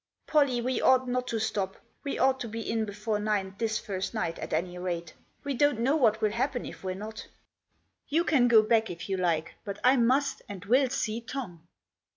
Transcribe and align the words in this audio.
"Pollie, 0.25 0.61
we 0.63 0.81
ought 0.81 1.07
not 1.07 1.27
to 1.27 1.37
stop. 1.37 1.77
We 2.03 2.17
ought 2.17 2.39
to 2.39 2.47
be 2.47 2.67
in 2.67 2.85
before 2.85 3.19
nine 3.19 3.53
this 3.59 3.77
first 3.77 4.15
night, 4.15 4.39
at 4.39 4.51
any 4.51 4.79
rate. 4.79 5.13
We 5.43 5.53
don't 5.53 5.79
know 5.81 5.95
what 5.95 6.21
will 6.21 6.31
happen 6.31 6.65
if 6.65 6.83
we're 6.83 6.95
not." 6.95 7.17
Digitized 7.17 8.09
by 8.09 8.09
76 8.09 8.09
THE 8.09 8.17
JOSS." 8.17 8.17
You 8.17 8.23
can 8.23 8.47
go 8.47 8.61
back 8.63 8.89
if 8.89 9.09
you 9.09 9.17
like, 9.17 9.53
but 9.63 9.79
I 9.83 9.97
must 9.97 10.41
and 10.49 10.65
will 10.65 10.89
see 10.89 11.21
Tom." 11.21 11.67